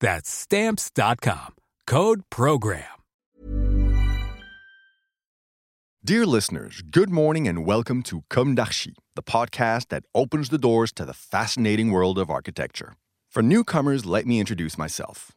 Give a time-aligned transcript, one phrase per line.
[0.00, 1.54] That's stamps.com.
[1.86, 2.84] Code program.
[6.04, 11.04] Dear listeners, good morning and welcome to Comme the podcast that opens the doors to
[11.04, 12.94] the fascinating world of architecture.
[13.28, 15.32] For newcomers, let me introduce myself.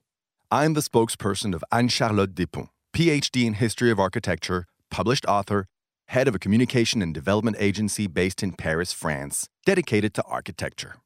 [0.51, 5.65] I'm the spokesperson of Anne Charlotte Despont, PhD in History of Architecture, published author,
[6.07, 10.97] head of a communication and development agency based in Paris, France, dedicated to architecture.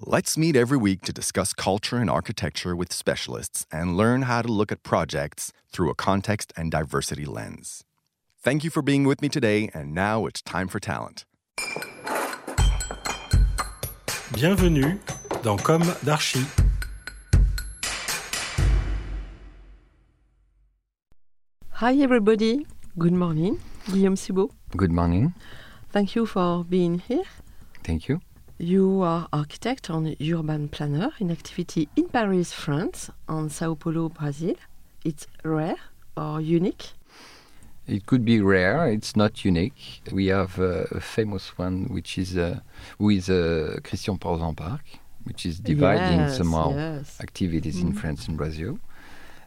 [0.00, 4.48] Let's meet every week to discuss culture and architecture with specialists and learn how to
[4.48, 7.84] look at projects through a context and diversity lens.
[8.42, 11.24] Thank you for being with me today, and now it's time for talent.
[14.34, 14.98] Bienvenue
[15.44, 16.44] dans Comme d'Archi.
[21.74, 22.66] Hi everybody,
[22.98, 23.60] good morning.
[23.86, 24.50] Guillaume Sibaud.
[24.76, 25.34] Good morning.
[25.92, 27.22] Thank you for being here.
[27.84, 28.20] Thank you.
[28.58, 34.54] You are architect and urban planner in activity in Paris, France, and Sao Paulo, Brazil.
[35.04, 35.76] It's rare
[36.16, 36.92] or unique?
[37.86, 38.86] It could be rare.
[38.88, 40.02] It's not unique.
[40.12, 42.60] We have uh, a famous one, which is uh,
[42.98, 44.84] with uh, Christian Portzamparc, Park,
[45.24, 47.20] which is dividing Yes, somehow yes.
[47.20, 47.96] activities in Mhm.
[47.96, 48.78] France and Brazil.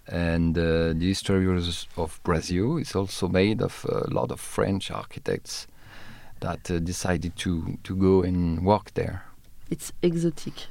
[0.06, 1.48] And uh, the history
[1.96, 5.68] of Brazil is also made of a lot of French architects
[6.42, 9.24] that uh, decided to, to go and work there.
[9.70, 10.68] It's exotic.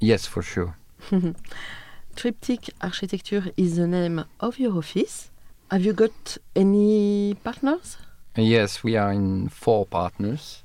[0.00, 0.76] Yes, for sure.
[2.16, 5.30] Triptyque Architecture is the name of your office.
[5.70, 7.96] Have you got any partners?
[8.36, 10.62] Yes, we are in four partners,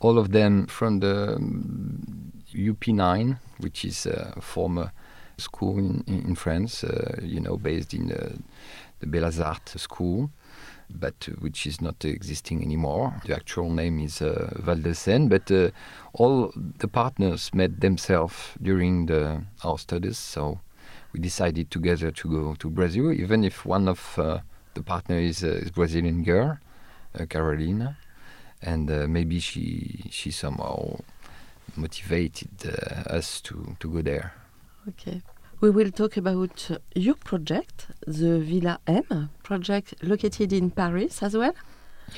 [0.00, 4.92] all of them from the um, UP9, which is a former
[5.36, 8.38] school in, in in France, uh, you know, based in the,
[9.00, 10.30] the Belas Arts school,
[10.94, 13.20] but uh, which is not existing anymore.
[13.24, 15.70] The actual name is uh, Val de Seine, but uh,
[16.12, 20.60] all the partners met themselves during the, our studies, so
[21.12, 24.38] we decided together to go to Brazil, even if one of uh,
[24.74, 26.58] the partner is, uh, is Brazilian girl,
[27.18, 27.96] uh, Carolina,
[28.62, 30.98] and maybe she she somehow
[31.76, 32.50] motivated
[33.06, 34.34] us to, to go there.
[34.88, 35.22] Okay.
[35.60, 41.52] We will talk about your project, the Villa M project located in Paris as well.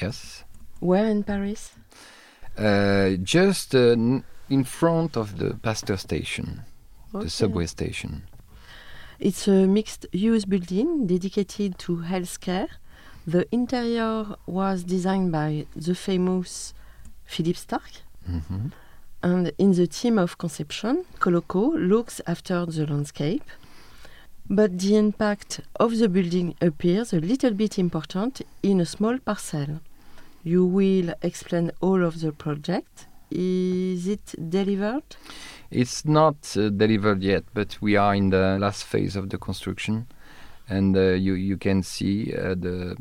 [0.00, 0.44] Yes,
[0.80, 1.72] Where in Paris?
[2.58, 3.96] uh, just uh,
[4.50, 6.62] in front of the Pasteur station,
[7.14, 7.24] Okay.
[7.24, 8.22] the subway station.
[9.18, 12.68] It's a mixed use building dedicated to healthcare.
[13.26, 16.74] The interior was designed by the famous
[17.24, 18.02] Philippe Starck.
[18.26, 18.68] hmm
[19.22, 23.44] And in the team of conception, Coloco looks after the landscape.
[24.50, 29.80] But the impact of the building appears a little bit important in a small parcel.
[30.42, 33.06] You will explain all of the project.
[33.30, 35.04] Is it delivered?
[35.70, 40.06] It's not uh, delivered yet, but we are in the last phase of the construction,
[40.68, 42.96] and uh, you you can see uh, the,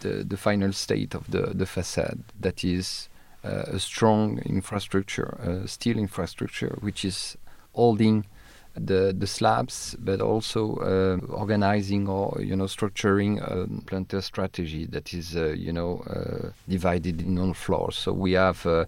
[0.00, 2.20] the the final state of the the facade.
[2.40, 3.08] That is
[3.42, 7.36] a strong infrastructure, uh, steel infrastructure, which is
[7.72, 8.26] holding
[8.74, 15.12] the the slabs, but also uh, organizing or you know structuring a planter strategy that
[15.14, 17.96] is uh, you know uh, divided in all floors.
[17.96, 18.84] So we have uh,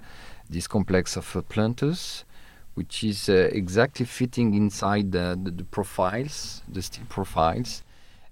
[0.49, 2.25] this complex of uh, planters
[2.75, 7.82] which is uh, exactly fitting inside the, the, the profiles, the steel profiles,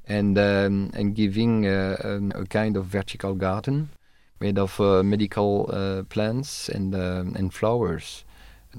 [0.07, 3.91] and um, and giving uh, um, a kind of vertical garden
[4.41, 8.25] made of uh, medical uh, plants and um, and flowers,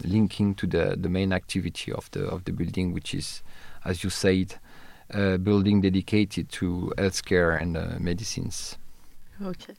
[0.03, 3.41] linking to the, the main activity of the of the building, which is,
[3.83, 4.55] as you said,
[5.09, 8.77] a building dedicated to healthcare and uh, medicines.
[9.41, 9.73] Okay.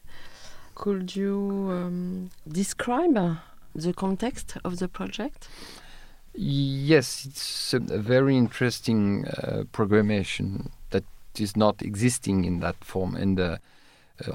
[0.74, 3.34] Could you um, describe uh,
[3.74, 5.48] the context of the project?
[6.34, 11.04] Yes, it's a, very interesting uh, programmation that
[11.38, 13.14] is not existing in that form.
[13.16, 13.56] And Uh,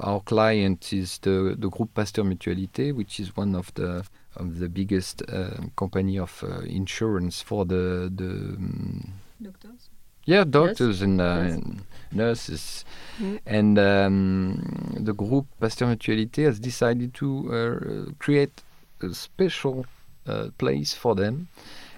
[0.00, 4.04] our client is the the Groupe Pasteur Mutualité, which is one of the
[4.36, 9.12] of the biggest uh, company of uh, insurance for the the um,
[9.42, 9.90] Doctors.
[10.26, 11.54] yeah doctors and, uh, Yes.
[11.54, 12.84] and nurses
[13.20, 13.38] Mm.
[13.46, 18.62] and um, the group Pasteur Mutualité has decided to uh, create
[19.02, 19.86] a special
[20.26, 21.48] uh, place for them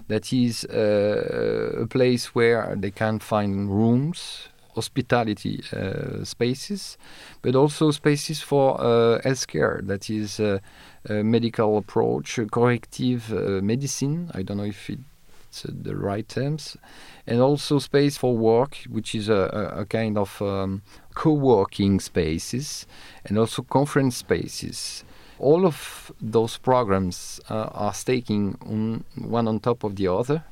[0.07, 6.97] that is uh, a place where they can find rooms hospitality uh, spaces
[7.41, 9.85] but also spaces for uh, healthcare.
[9.85, 10.59] That is uh,
[11.07, 13.29] medical approach corrective
[13.63, 14.29] medicine.
[14.33, 16.77] I don't know if it's the right terms.
[17.25, 20.81] And also space for work, which is a, a, a kind of um,
[21.15, 22.85] co-working spaces
[23.25, 25.03] and also conference spaces.
[25.39, 30.43] All of those programs uh, are staking on one on top of the other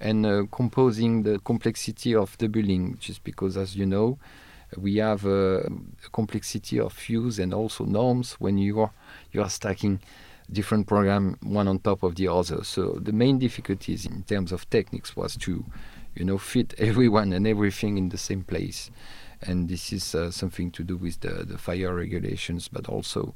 [0.00, 4.18] and uh, composing the complexity of the building, just because, as you know,
[4.76, 8.90] we have uh, a complexity of views and also norms when you are
[9.32, 10.00] you are stacking
[10.50, 12.62] different program one on top of the other.
[12.64, 15.64] So the main difficulties in terms of techniques was to,
[16.14, 18.90] you know, fit everyone and everything in the same place.
[19.42, 23.34] And this is uh, something to do with the, the fire regulations, but also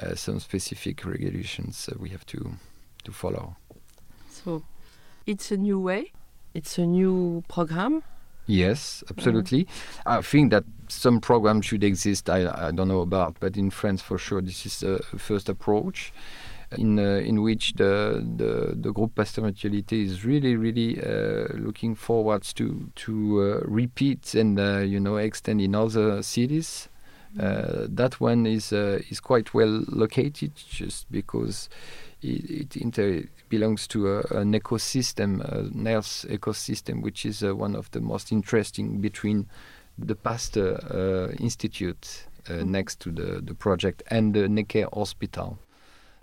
[0.00, 2.54] uh, some specific regulations uh, we have to
[3.04, 3.56] to follow.
[4.30, 4.62] So
[5.26, 6.12] it's a new way.
[6.54, 8.02] It's a new program.
[8.46, 9.66] Yes, absolutely.
[10.04, 12.28] I think that some programs should exist.
[12.28, 16.12] I, I don't know about, but in France for sure, this is the first approach
[16.78, 21.94] in uh, in which the the the Groupe Pasteur Mutualité is really really uh, looking
[21.94, 26.88] forwards to to uh, repeat and uh, you know extend in other cities.
[27.38, 31.68] Uh, that one is uh, is quite well located, just because
[32.22, 33.24] it, it inter-
[33.54, 38.32] belongs to a, an ecosystem, a health ecosystem, which is uh, one of the most
[38.32, 39.46] interesting between
[39.96, 45.58] the Pasteur uh, Institute uh, next to the, the project and the Necker Hospital.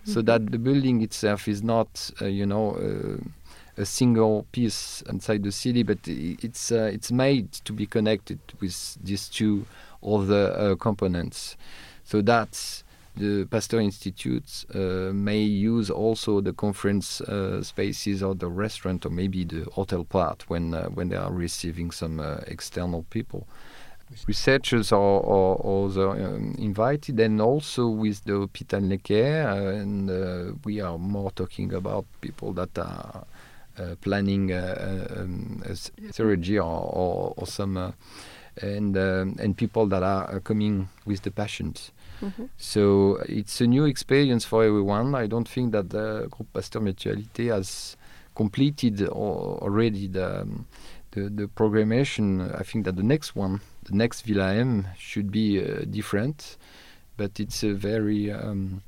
[0.04, 5.44] So that the building itself is not, uh, you know, uh, a single piece inside
[5.44, 9.64] the city, but it's uh, it's made to be connected with these two
[10.02, 11.56] other uh, components.
[12.04, 12.82] So that
[13.16, 19.10] the Pasteur Institute uh, may use also the conference uh, spaces or the restaurant or
[19.10, 23.46] maybe the hotel part when uh, when they are receiving some uh, external people.
[24.26, 30.52] Researchers are, are also um, invited, and also with the Hôpital Necker, uh, and uh,
[30.64, 33.24] we are more talking about people that are
[34.02, 37.94] planning um, a s- surgery or, or, or some,
[38.60, 41.90] and um, and people that are uh, coming with the patients.
[42.20, 42.48] Mhm.
[42.56, 45.14] So it's a new experience for everyone.
[45.14, 47.96] I don't think that the Group Pasteur Mutualité has
[48.34, 50.66] completed al- already the, um,
[51.12, 52.40] the the programmation.
[52.60, 56.56] I think that the next one, the next Villa M, should be uh, different,
[57.16, 58.82] but it's a very um,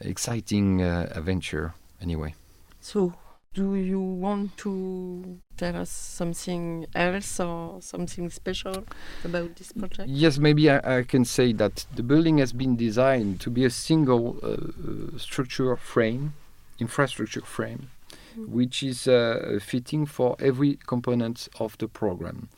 [0.00, 2.34] exciting uh, adventure anyway.
[2.80, 3.12] So
[3.58, 8.84] do you want to tell us something else or something special
[9.24, 10.08] about this project?
[10.08, 13.70] Yes, maybe I, I can say that the building has been designed to be a
[13.70, 16.34] single uh, structure frame,
[16.78, 17.90] infrastructure frame,
[18.36, 22.48] which is uh, fitting for every component of the program.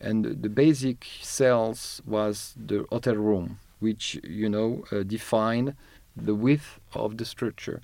[0.00, 5.76] And the basic cells was the hotel room, which you know uh, define
[6.16, 7.80] the width of the structure.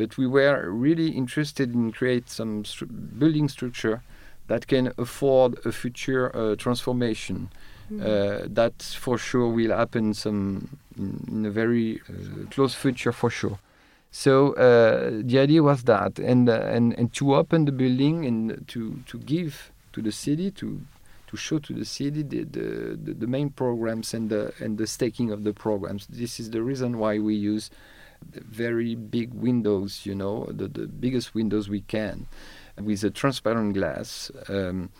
[0.00, 2.88] But we were really interested in create some stru-
[3.18, 4.02] building structure
[4.46, 7.50] that can afford a future uh, transformation.
[7.90, 13.30] Uh, that for sure will happen some in, in a very uh, close future for
[13.30, 13.58] sure.
[14.12, 18.64] So uh, the idea was that, and uh, and and to open the building and
[18.68, 18.80] to
[19.10, 20.80] to give to the city to
[21.26, 22.64] to show to the city the, the,
[23.04, 26.06] the, the main programs and the and the staking of the programs.
[26.06, 27.70] This is the reason why we use
[28.22, 32.26] very big windows, you know, the, the biggest windows we can,
[32.80, 34.30] with a transparent glass.
[34.48, 34.90] Um,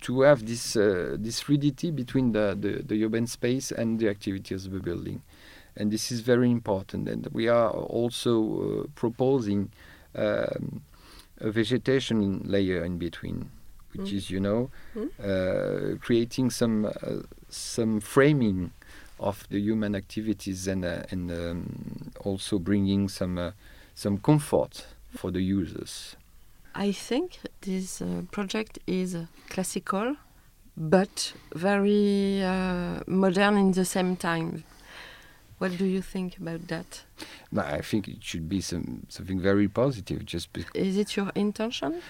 [0.00, 4.66] to have this uh, this fluidity between the, the, the urban space and the activities
[4.66, 5.22] of the building.
[5.76, 7.08] And this is very important.
[7.08, 9.72] And we are also uh, proposing
[10.14, 10.82] um,
[11.38, 13.50] a vegetation layer in between,
[13.94, 14.70] which is, you know,
[15.24, 16.90] uh, creating some uh,
[17.48, 18.72] some framing
[19.18, 23.50] of the human activities and uh, and um, also bringing some uh,
[23.94, 26.16] some comfort for the users.
[26.74, 29.16] I think this uh, project is
[29.48, 30.16] classical,
[30.76, 34.64] but very uh, modern in the same time.
[35.58, 37.04] What do you think about that?
[37.52, 40.26] No, I think it should be some something very positive.
[40.26, 42.02] Just Is it your intention?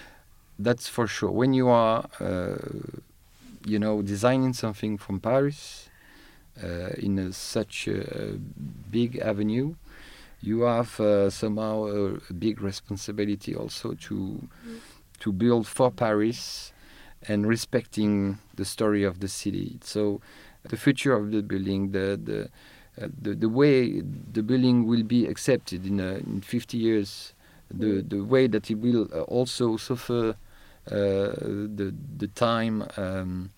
[0.57, 1.31] that's for sure.
[1.31, 2.55] When you are, uh,
[3.65, 5.89] you know, designing something from Paris,
[6.97, 8.39] in a, such a
[8.89, 9.75] big avenue,
[10.41, 14.79] you have uh, somehow a, a, big responsibility also to mm.
[15.19, 16.71] to build for Paris
[17.27, 19.79] and respecting the story of the city.
[19.81, 20.21] So
[20.63, 22.49] the future of the building, the the
[23.01, 27.33] uh, the, the way the building will be accepted in, uh, in 50 years,
[27.69, 32.87] the the way that it will uh, also suffer uh, the the time.
[32.97, 33.49] Um,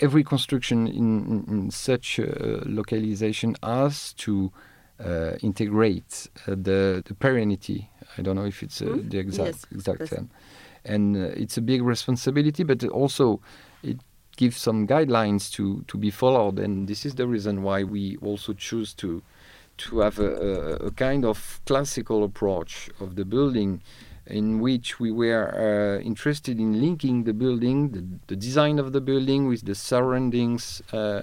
[0.00, 4.52] every construction in, in, such localization has to
[5.04, 7.88] uh, integrate uh, the the perennity.
[8.16, 9.08] I don't know if it's uh, mm?
[9.10, 10.30] the exact yes, exact term,
[10.84, 13.40] and it's a big responsibility, but also
[13.82, 14.00] it
[14.36, 18.52] gives some guidelines to to be followed, and this is the reason why we also
[18.52, 19.22] choose to
[19.76, 23.80] to have a, a, a kind of classical approach of the building
[24.28, 29.00] in which we were uh, interested in linking the building, the, the, design of the
[29.00, 31.22] building with the surroundings, uh,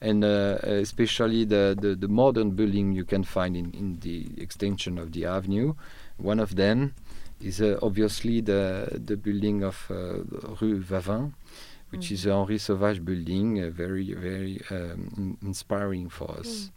[0.00, 4.98] and uh, especially the, the, the, modern building you can find in, in the extension
[4.98, 5.74] of the avenue.
[6.16, 6.94] One of them
[7.40, 10.22] is uh, obviously the, the building of uh,
[10.60, 11.34] Rue Vavin,
[11.90, 12.12] which mm.
[12.12, 16.48] is a Henri Sauvage building, very, very um, inspiring for us.
[16.48, 16.70] Mm.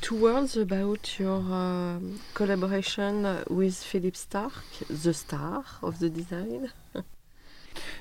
[0.00, 1.98] Two words about your uh,
[2.34, 4.52] collaboration with Philippe Starck,
[4.88, 6.70] the star of the design.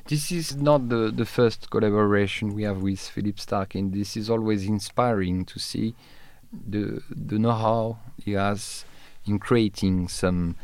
[0.07, 4.29] This is not the, the first collaboration we have with Philippe Starck, and this is
[4.29, 5.95] always inspiring to see
[6.51, 8.85] the the know-how he has
[9.25, 10.55] in creating some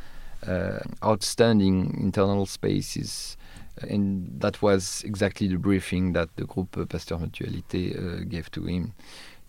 [0.48, 3.38] uh, outstanding internal spaces.
[3.82, 8.66] And that was exactly the briefing that the group uh, Pasteur Mutualité uh, gave to
[8.66, 8.94] him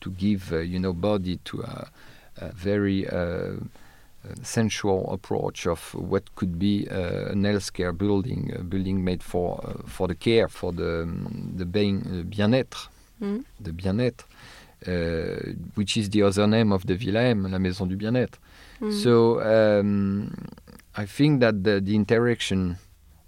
[0.05, 1.89] to give, uh, you know, body to a,
[2.37, 3.57] a very uh,
[4.43, 9.83] sensual approach of what could be uh, an healthcare building, a building made for uh,
[9.87, 13.45] for the care, for the um, the bien-être, mm.
[13.61, 14.25] the bien-être,
[14.87, 18.39] uh, which is the other name of the Villa M, la Maison du Bien-être.
[18.81, 18.93] Mm.
[19.03, 20.31] So um,
[20.97, 22.77] I think that the, the interaction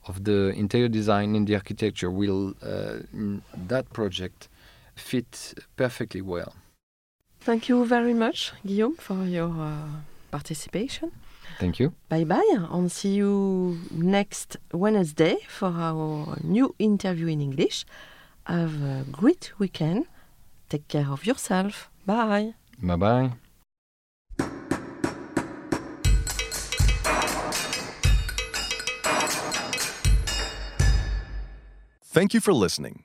[0.08, 4.48] of the interior design and the architecture will, uh, in that project,
[4.94, 6.52] fit perfectly well.
[7.46, 9.86] Thank you very much, Guillaume, for your uh,
[10.32, 11.12] participation.
[11.60, 11.92] Thank you.
[12.08, 17.86] Bye bye, and see you next Wednesday for our new interview in English.
[18.46, 20.06] Have a great weekend.
[20.68, 21.88] Take care of yourself.
[22.04, 22.54] Bye.
[22.82, 23.32] Bye bye.
[32.02, 33.04] Thank you for listening.